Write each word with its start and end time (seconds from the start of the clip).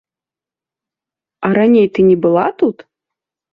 А 1.47 1.53
раней 1.59 1.87
ты 1.99 2.09
не 2.09 2.17
была 2.27 2.49
тут? 2.65 2.77